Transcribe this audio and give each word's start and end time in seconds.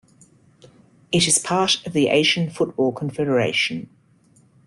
It 1.11 1.27
is 1.27 1.37
part 1.37 1.85
of 1.85 1.93
the 1.93 2.07
Asian 2.07 2.49
Football 2.49 2.91
Confederation. 2.91 3.87